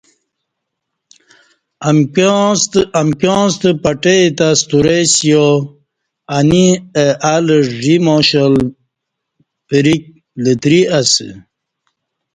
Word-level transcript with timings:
امکیاں 2.99 3.47
ستہ 3.51 3.69
پٹئ 3.83 4.23
تہ 4.37 4.47
ستورئی 4.59 5.03
سِیا 5.13 5.43
انی 6.37 6.65
اہ 7.01 7.09
الہ 7.33 7.57
ژی 7.79 7.95
ماشال 8.05 8.53
پرِک 9.67 10.03
لتیری 10.43 10.81
اسہ 10.99 11.27